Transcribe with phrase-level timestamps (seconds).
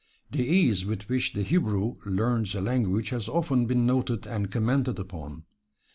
[0.31, 4.97] The ease with which the Hebrew learns a language has often been noted and commented
[4.97, 5.43] upon.